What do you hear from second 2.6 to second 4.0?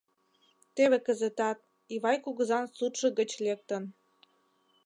суртшо гыч лектын.